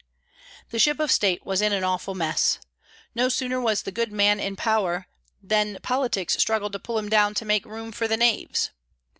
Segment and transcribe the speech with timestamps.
[0.71, 2.57] The ship of state was in an awful mess.
[3.13, 5.05] No sooner was the good man in power
[5.43, 8.71] than politics struggled to pull him down to make room for the knaves.